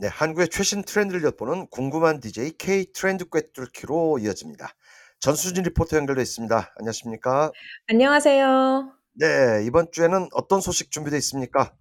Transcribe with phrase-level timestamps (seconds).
[0.00, 4.72] 네, 한국의 최신 트렌드를 엿보는 궁금한 DJ K 트렌드 꿰뚫기로 이어집니다.
[5.18, 6.74] 전수진 리포터 연결돼 있습니다.
[6.78, 7.50] 안녕하십니까?
[7.88, 8.92] 안녕하세요.
[9.14, 11.74] 네, 이번 주에는 어떤 소식 준비되어 있습니까?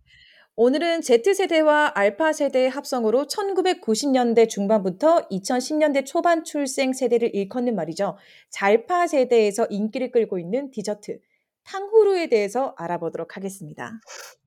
[0.56, 8.18] 오늘은 Z세대와 알파 세대의 합성으로 1990년대 중반부터 2010년대 초반 출생 세대를 일컫는 말이죠.
[8.50, 11.20] 잘파 세대에서 인기를 끌고 있는 디저트
[11.66, 13.92] 탕후루에 대해서 알아보도록 하겠습니다.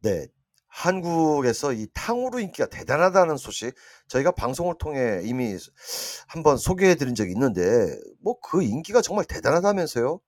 [0.02, 0.26] 네,
[0.70, 3.74] 한국에서 이 탕후루 인기가 대단하다는 소식
[4.08, 5.56] 저희가 방송을 통해 이미
[6.28, 10.20] 한번 소개해 드린 적이 있는데 뭐 그 인기가 정말 대단하다면서요?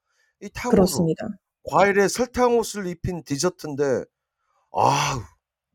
[0.43, 1.29] 이 탕후루 그렇습니다.
[1.71, 4.05] 과일에 설탕 옷을 입힌 디저트인데
[4.75, 5.25] 아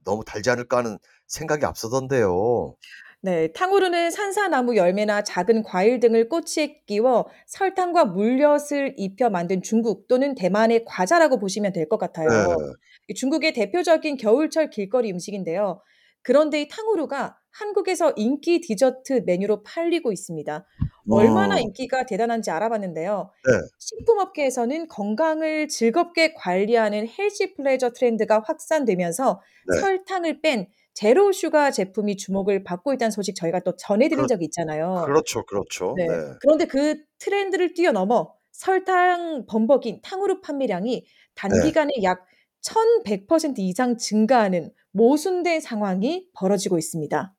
[0.04, 2.76] 너무 달지 않을까 하는 생각이 앞서던데요.
[3.22, 10.36] 네, 탕후루는 산사나무 열매나 작은 과일 등을 꼬치에 끼워 설탕과 물엿을 입혀 만든 중국 또는
[10.36, 12.30] 대만의 과자라고 보시면 될 것 같아요.
[12.30, 13.14] 네.
[13.16, 15.82] 중국의 대표적인 겨울철 길거리 음식인데요.
[16.22, 20.66] 그런데 이 탕후루가 한국에서 인기 디저트 메뉴로 팔리고 있습니다.
[21.10, 21.62] 얼마나 음.
[21.62, 23.32] 인기가 대단한지 알아봤는데요.
[23.46, 23.54] 네.
[23.80, 29.42] 식품업계에서는 건강을 즐겁게 관리하는 healthy pleasure 트렌드가 확산되면서
[29.74, 29.80] 네.
[29.80, 35.04] 설탕을 뺀 zero sugar 제품이 주목을 받고 있다는 소식 저희가 또 전해드린 그렇 적이 있잖아요.
[35.06, 35.94] 그렇죠, 그렇죠.
[35.96, 36.08] 네.
[36.08, 36.14] 네.
[36.42, 41.08] 그런데 그 트렌드를 뛰어넘어 설탕 범벅인 탕후루 판매량이 네.
[41.36, 47.36] 단기간에 약1100% 이상 증가하는 모순된 상황이 벌어지고 있습니다.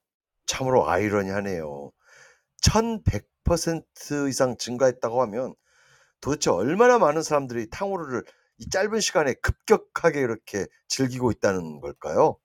[0.47, 1.91] 참으로 아이러니하네요.
[2.63, 5.57] 1100% 이상 증가했다고 하면
[6.21, 8.23] 도대체 얼마나 많은 사람들이 탕후루를
[8.59, 12.39] 이 짧은 시간에 급격하게 이렇게 즐기고 있다는 걸까요?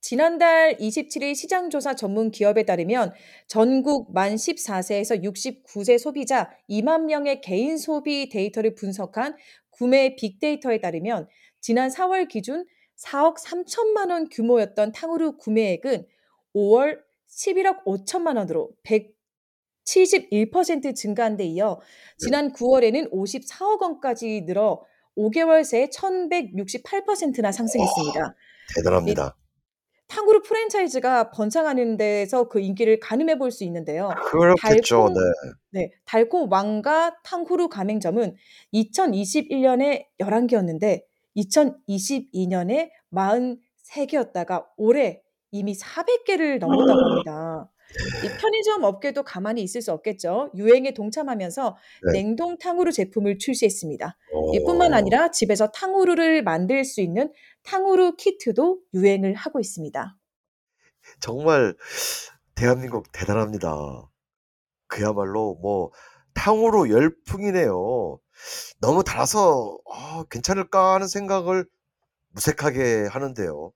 [0.00, 3.12] 지난달 27일 시장조사 전문 기업에 따르면
[3.46, 9.36] 전국 만 14세에서 69세 소비자 2만 명의 개인 소비 데이터를 분석한
[9.70, 11.28] 구매 빅데이터에 따르면
[11.60, 16.06] 지난 4월 기준 4억 3천만 원 규모였던 탕후루 구매액은
[16.54, 18.70] 5월 11억 5천만 원으로
[19.86, 22.16] 171% 증가한 데 이어 네.
[22.18, 24.84] 지난 9월에는 54억 원까지 늘어
[25.16, 28.20] 5개월 새에 1168%나 상승했습니다.
[28.20, 29.36] 이 대단합니다.
[30.08, 34.10] 탕후루 프랜차이즈가 번창하는 데에서 그 인기를 가늠해 볼 수 있는데요.
[34.26, 35.08] 그렇겠죠.
[35.08, 35.80] 달콤 네.
[35.80, 35.90] 네.
[36.04, 38.34] 달콤 왕가 탕후루 가맹점은
[38.72, 41.02] 2021년에 11개였는데
[41.36, 47.70] 2022년에 43개였다가 올해 이미 400개를 넘었다고 합니다.
[48.24, 50.50] 이 편의점 업계도 가만히 있을 수 없겠죠.
[50.56, 52.12] 유행에 동참하면서 네.
[52.12, 54.16] 냉동 탕후루 제품을 출시했습니다.
[54.54, 54.96] 이뿐만 어.
[54.96, 57.32] 아니라 집에서 탕후루를 만들 수 있는
[57.64, 60.16] 탕후루 키트도 유행을 하고 있습니다.
[61.20, 61.74] 정말
[62.54, 64.08] 대한민국 대단합니다.
[64.86, 65.90] 그야말로 뭐
[66.34, 68.18] 탕후루 열풍이네요.
[68.80, 71.66] 너무 달아서 '아 괜찮을까.' 하는 생각을
[72.30, 73.72] 무색하게 하는데요.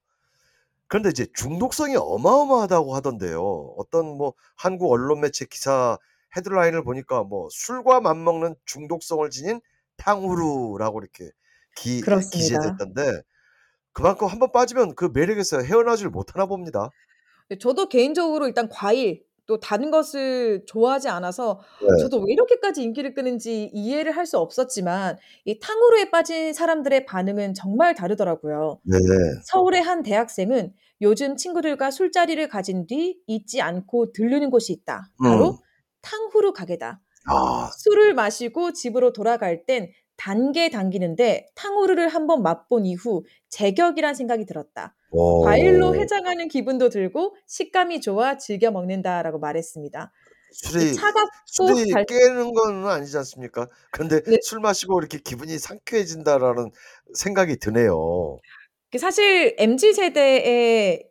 [0.88, 3.74] 그런데 이제 중독성이 어마어마하다고 하던데요.
[3.76, 5.98] 어떤 뭐 한국 언론 매체 기사
[6.36, 9.60] 헤드라인을 보니까 뭐 "술과 맞먹는 중독성을 지닌
[9.98, 11.30] 탕후루라고 이렇게
[11.76, 12.38] 기 그렇습니다.
[12.38, 13.22] 기재됐던데
[13.92, 16.90] 그만큼 한번 빠지면 그 매력에서 헤어나질 못하나 봅니다.
[17.48, 21.88] 네 저도 개인적으로 일단 과일 또 단 것을 좋아하지 않아서 네.
[22.02, 25.16] 저도 왜 이렇게까지 인기를 끄는지 이해를 할 수 없었지만
[25.46, 28.78] 이 탕후루에 빠진 사람들의 반응은 정말 다르더라고요.
[28.84, 28.98] 네.
[29.46, 35.08] 서울의 한 대학생은 "요즘 친구들과 술자리를 가진 뒤 잊지 않고 들르는 곳이 있다.
[35.22, 35.56] 바로 음.
[36.02, 37.00] 탕후루 가게다.
[37.30, 37.70] 아.
[37.78, 44.94] 술을 마시고 집으로 돌아갈 땐 단계 당기는데 탕후루를 한번 맛본 이후 제격이란 생각이 들었다.
[45.44, 45.94] 과일로 어.
[45.94, 50.12] 해장하는 기분도 들고 식감이 좋아 즐겨 먹는다."라고 말했습니다.
[50.50, 53.68] 이 술이 차갑고 술이 달 깨는 거는 아니지 않습니까?
[53.92, 54.36] 그런데 네.
[54.42, 56.72] '술 마시고 이렇게 기분이 상쾌해진다.'라는
[57.14, 58.38] 생각이 드네요.
[58.90, 61.04] 그 사실 MZ 세대에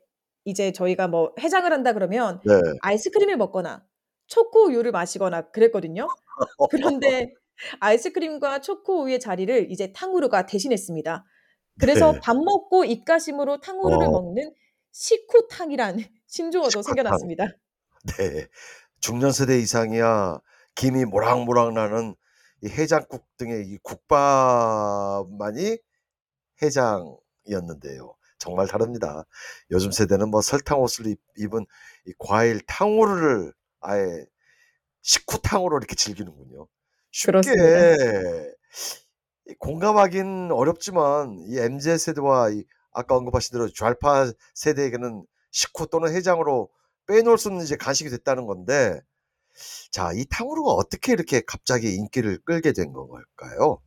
[0.46, 2.54] 이제 저희가 뭐 해장을 한다 그러면 네.
[2.82, 3.86] 아이스크림을 먹거나
[4.28, 6.08] 초코우유를 마시거나 그랬거든요.
[6.72, 7.34] 그런데
[7.80, 11.26] 아이스크림과 초코 우유의 자리를 이제 탕후루가 대신했습니다.
[11.80, 12.20] 그래서 네.
[12.22, 14.12] 밥 먹고 입가심으로 탕후루를 어.
[14.12, 14.54] 먹는
[14.92, 16.96] 식후탕이란 신조어도 식후탕.
[16.96, 17.46] 생겨났습니다.
[18.18, 18.48] 네.
[19.00, 20.40] 중년 세대 이상이야
[20.76, 22.16] 김이 모락모락 나는
[22.64, 25.78] 이 해장국 등의 이 국밥만이
[26.62, 28.16] 해장이었는데요.
[28.40, 29.26] 정말 다릅니다.
[29.72, 31.66] 요즘 세대는 뭐 설탕 옷을 입 입은
[32.08, 34.26] 이 과일 탕후루를 아예
[35.02, 36.68] 식후탕으로 이렇게 즐기는군요.
[37.26, 37.74] 그렇습니다.
[37.74, 38.52] 쉽게
[39.50, 46.70] 이 공감하긴 어렵지만 이 MZ 세대와 이 아까 언급하신 대로 좌파 세대에게는 식후 또는 해장으로
[47.08, 49.02] 빼놓을 수 없는 이제 간식이 됐다는 건데
[49.92, 53.82] 자 이 탕후루가 어떻게 이렇게 갑자기 인기를 끌게 된 걸까요?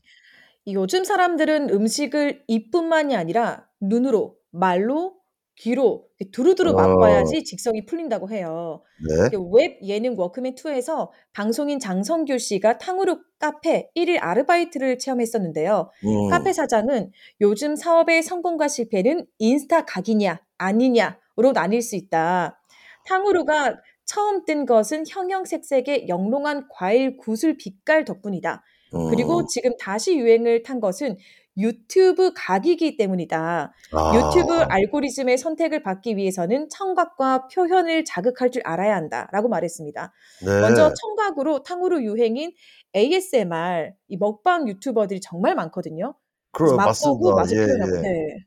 [0.65, 5.20] 이 요즘 사람들은 음식을 입뿐만이 아니라 눈으로, 말로,
[5.61, 6.73] 귀로 두루두루 어.
[6.75, 8.83] 맛봐야지 직성이 풀린다고 해요.
[9.07, 9.29] 네.
[9.29, 15.91] 그웹 예능 워크맨 2에서 방송인 장성규 씨가 탕후루 카페 1일 아르바이트를 체험했었는데요.
[16.31, 16.53] 카페 음.
[16.53, 17.11] 사장은
[17.43, 22.59] "요즘 사업의 성공과 실패는 인스타 각이냐 아니냐."로 나뉠 수 있다.
[23.07, 28.63] 탕후루가 처음 뜬 것은 형형색색의 영롱한 과일 구슬 빛깔 덕분이다.
[29.11, 29.45] 그리고 음.
[29.49, 31.17] 지금 다시 유행을 탄 것은
[31.57, 33.73] 유튜브 각이기 때문이다.
[34.15, 34.67] 유튜브 아.
[34.71, 40.13] 알고리즘의 선택을 받기 위해서는 청각과 표현을 자극할 줄 알아야 한다."라고 말했습니다.
[40.45, 40.95] 먼저 네.
[41.01, 42.53] 청각으로 탕후루 유행인
[42.95, 46.15] ASMR 이 먹방 유튜버들이 정말 많거든요.
[46.53, 46.85] 맞습니다.
[46.87, 48.03] 맛보고 맛을 표현하고 예예.
[48.03, 48.47] 네.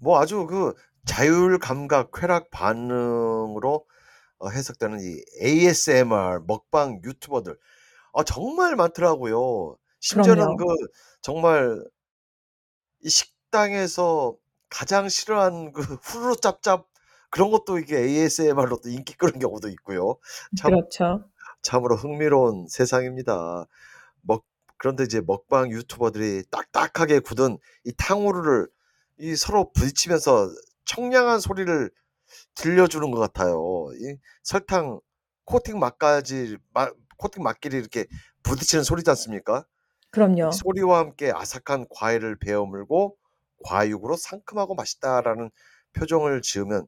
[0.00, 0.74] 뭐 아주 그
[1.06, 3.84] 자율 감각 쾌락 반응으로
[4.38, 7.56] 어 해석되는 이 ASMR 먹방 유튜버들
[8.14, 9.76] 아 정말 많더라고요.
[10.04, 10.76] 심지어는 그 그럼요.
[11.22, 11.82] 정말
[13.02, 14.36] 이 식당에서
[14.68, 16.88] 가장 싫어하는 그 후루룩 짭짭
[17.30, 20.18] 그런 것도 이게 ASMR로 또 인기 끄는 경우도 있고요.
[20.58, 21.24] 참 그렇죠.
[21.62, 23.66] 참으로 흥미로운 세상입니다.
[24.20, 24.44] 먹
[24.76, 28.68] 그런데 이제 먹방 유튜버들이 딱딱하게 굳은 이 탕후루를
[29.18, 30.50] 이 서로 부딪히면서
[30.84, 31.90] 청량한 소리를
[32.54, 33.88] 들려주는 것 같아요.
[33.94, 35.00] 이 설탕
[35.46, 38.06] 코팅 맛까지 맛 코팅 맛끼리 이렇게
[38.42, 39.64] 부딪히는 소리지 않습니까?
[40.46, 40.50] 이 그럼요.
[40.52, 43.16] 소리와 함께 아삭한 과일을 베어 물고
[43.64, 45.50] "과육으로 상큼하고 맛있다."라는
[45.94, 46.86] 표정을 지으면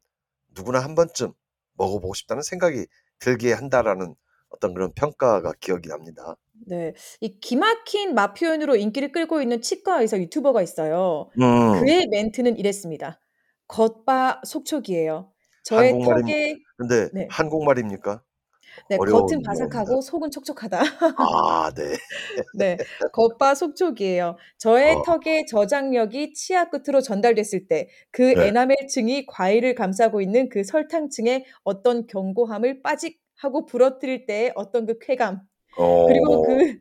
[0.56, 1.32] 누구나 한 번쯤
[1.75, 2.87] 먹어보고 싶다는 생각이
[3.19, 4.14] 들게 한다라는
[4.50, 6.37] 어떤 그런 평가가 기억이 납니다.
[6.67, 6.94] 네.
[7.20, 11.31] 이 기막힌 맛 표현으로 인기를 끌고 있는 치과 의사 유튜버가 있어요.
[11.40, 11.84] 음.
[11.84, 13.20] 그의 멘트는 이랬습니다.
[13.69, 15.32] "겉 봐 속촉이에요.
[15.64, 17.26] 저의 한국말임 턱에" 근데 네.
[17.31, 18.23] 한국말입니까?
[18.88, 19.00] 네.
[19.05, 19.43] "겉은 어려운.
[19.43, 20.82] 바삭하고 속은 촉촉하다."
[21.17, 21.96] 아 네.
[22.52, 22.81] 네.
[23.12, 24.37] "겉 봐 속촉이에요.
[24.58, 25.02] 저의 어.
[25.02, 28.49] 턱의 저장력이 치아 끝으로 전달됐을 때 그 네.
[28.49, 35.40] 에나멜층이 과일을 감싸고 있는 그 설탕층의 어떤 견고함을 빠직 하고 부러뜨릴 때의 어떤 그 쾌감
[36.06, 36.43] 그리고 어.
[36.43, 36.78] 그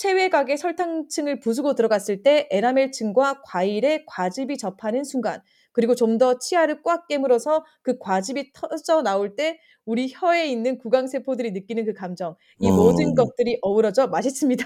[0.00, 5.42] 최외곽의 설탕층을 부수고 들어갔을 때 에나멜층과 과일의 과즙이 접하는 순간
[5.72, 11.06] 그리고 좀 더 치아를 꽉 깨물어서 그 과즙이 터져 나올 때 우리 혀에 있는 구강
[11.06, 13.14] 세포들이 느끼는 그 감정 이 모든 음.
[13.14, 14.64] 것들이 어우러져 맛있습니다."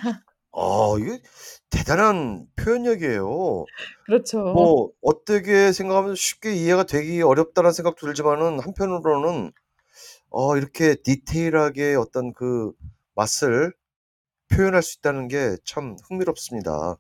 [0.53, 1.21] 아 이게
[1.69, 3.65] 대단한 표현력이에요.
[4.07, 4.39] 그렇죠.
[4.39, 9.53] 뭐 어떻게 생각하면 쉽게 이해가 되기 어렵다는 생각도 들지만은 한편으로는
[10.31, 12.73] 어 이렇게 디테일하게 어떤 그
[13.17, 13.73] 맛을
[14.55, 16.97] 표현할 수 있다는 게 참 흥미롭습니다.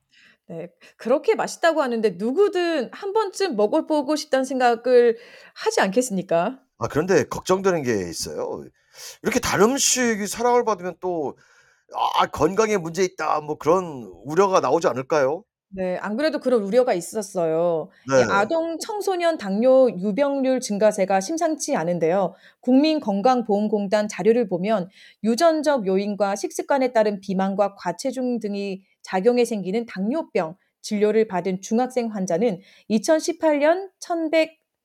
[0.49, 0.69] 네.
[0.97, 5.17] 그렇게 맛있다고 하는데 누구든 한 번쯤 먹어보고 싶다는 생각을
[5.55, 6.61] 하지 않겠습니까?
[6.79, 8.65] 아 그런데 걱정되는 게 있어요.
[9.23, 11.37] 이렇게 다른 음식이 사랑을 받으면 또
[12.17, 15.45] '아 건강에 문제 있다.' 뭐 그런 우려가 나오지 않을까요?
[15.77, 15.97] 네.
[15.97, 17.89] 안 그래도 그런 우려가 있었어요.
[18.07, 18.23] 이 네.
[18.31, 22.35] 아동 청소년 당뇨 유병률 증가세가 심상치 않은데요.
[22.61, 24.89] 국민건강보험공단 자료를 보면
[25.25, 32.61] 유전적 요인과 식습관에 따른 비만과 과체중 등이 작용해 생기는 당뇨병 진료를 받은 중학생 환자는
[32.91, 33.91] 2018년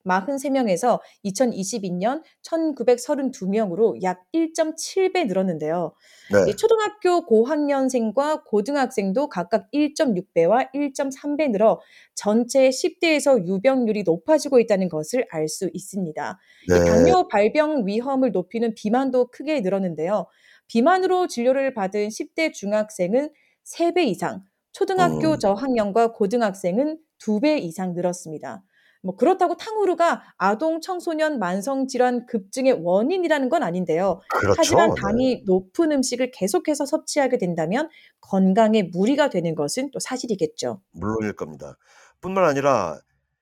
[0.05, 5.93] 1,143 명에서 2022년 1,932 명으로 약 1.7배 늘었는데요.
[6.31, 6.55] 이 네.
[6.55, 11.79] 초등학교 고학년생과 고등학생도 각각 1.6 배와 1.3배 늘어
[12.15, 16.39] 전체 10 대에서 유병률이 높아지고 있다는 것을 알 수 있습니다.
[16.69, 16.85] 이 네.
[16.85, 20.27] 당뇨 발병 위험을 높이는 비만도 크게 늘었는데요.
[20.67, 23.31] 비만으로 진료를 받은 10대 중학생은
[23.65, 25.39] 3배 이상, 초등학교 음.
[25.39, 28.63] 저학년과 고등학생은 2배 이상 늘었습니다.
[29.01, 34.21] 뭐 그렇다고 탕후루가 아동 청소년 만성 질환 급증의 원인이라는 건 아닌데요.
[34.57, 34.95] 하지만 그렇죠.
[34.95, 35.01] 네.
[35.01, 37.89] 당이 높은 음식을 계속해서 섭취하게 된다면
[38.21, 40.81] 건강에 무리가 되는 것은 또 사실이겠죠.
[40.91, 41.77] 물론일 겁니다.
[42.21, 42.99] 뿐만 아니라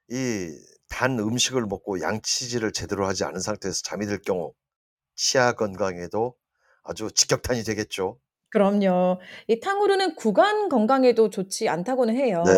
[0.09, 0.49] 이
[0.89, 4.53] 단 음식을 먹고 양치질을 제대로 하지 않은 상태에서 잠이 들 경우
[5.15, 6.35] 치아 건강에도
[6.83, 8.19] 아주 직격탄이 되겠죠.
[8.49, 9.19] 그럼요.
[9.47, 12.43] 이 탕후루는 구강 건강에도 좋지 않다고는 해요.
[12.45, 12.53] 네.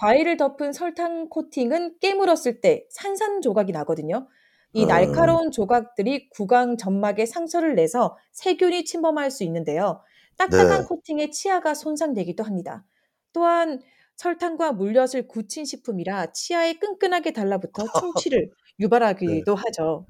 [0.00, 4.28] 과일을 덮은 설탕 코팅은 깨물었을 때 산산조각이 나거든요.
[4.72, 4.88] 이 음.
[4.88, 10.02] 날카로운 조각들이 구강 점막에 상처를 내서 세균이 침범할 수 있는데요.
[10.38, 10.86] 딱딱한 네.
[10.86, 12.84] 코팅에 치아가 손상되기도 합니다.
[13.32, 13.80] 또한
[14.16, 18.50] 설탕과 물엿을 굳힌 식품이라 치아에 끈끈하게 달라붙어 충치를
[19.22, 19.44] 네.
[19.44, 20.06] 유발하기도 하죠.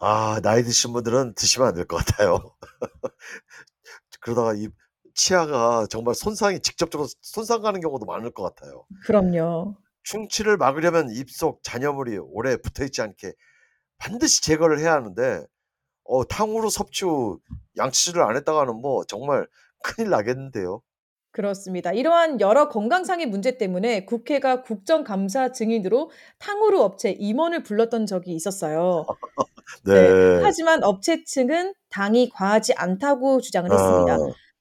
[0.00, 2.54] 아 나이 드신 분들은 드시면 안 될 것 같아요.
[4.20, 4.68] 그러다가 이
[5.18, 8.86] 치아가 정말 손상이 직접적으로 손상 가는 경우도 많을 것 같아요.
[9.04, 9.74] 그럼요.
[10.04, 13.32] 충치를 막으려면 입속 잔여물이 오래 붙어 있지 않게
[13.98, 15.44] 반드시 제거를 해야 하는데
[16.04, 17.40] 어 탕후루 섭취 후
[17.76, 19.46] 양치질을 안 했다가는 뭐 정말
[19.82, 20.82] 큰일 나겠는데요.
[21.32, 21.92] 그렇습니다.
[21.92, 29.04] 이러한 여러 건강상의 문제 때문에 국회가 국정감사 증인으로 탕후루 업체 임원을 불렀던 적이 있었어요.
[29.84, 29.94] 네.
[29.94, 30.40] 네.
[30.42, 34.16] 하지만 업체 측은 당이 과하지 않다고 주장을 했습니다.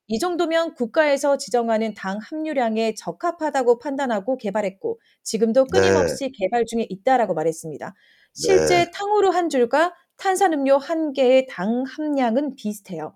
[0.07, 0.13] 아.
[0.13, 5.79] 이 정도면 국가에서 지정하는 당 함유량에 적합하다고 판단하고 개발했고 지금도 네.
[5.79, 7.87] 끊임없이 개발 중에 있다라고 말했습니다.
[7.87, 7.93] 네.
[8.33, 13.13] 실제 탕후루 한 줄과 탄산음료 한 개의 당 함량은 비슷해요.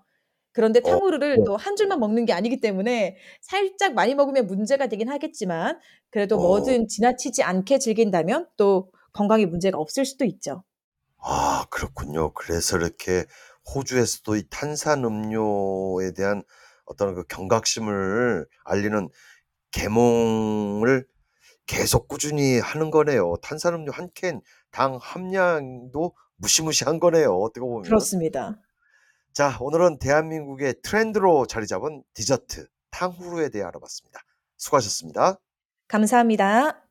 [0.52, 1.44] 그런데 어 탕후루를 네.
[1.44, 5.80] 또한 줄만 먹는 게 아니기 때문에 살짝 많이 먹으면 문제가 되긴 하겠지만
[6.10, 6.40] 그래도 어.
[6.40, 10.62] 뭐든 지나치지 않게 즐긴다면 또 건강에 문제가 없을 수도 있죠.
[11.18, 12.32] 아 그렇군요.
[12.34, 13.24] 그래서 이렇게
[13.74, 16.42] 호주에서도 이 탄산음료에 대한
[16.92, 19.08] 어떤 그 경각심을 알리는
[19.72, 21.06] 계몽을
[21.66, 23.36] 계속 꾸준히 하는 거네요.
[23.42, 27.82] 탄산음료 한 캔 당 함량도 무시무시한 거네요, 어떻게 보면.
[27.82, 28.58] 그렇습니다.
[29.34, 34.20] 자, 오늘은 대한민국의 트렌드로 자리 잡은 디저트 탕후루에 대해 알아봤습니다.
[34.56, 35.38] 수고하셨습니다.
[35.88, 36.81] 감사합니다.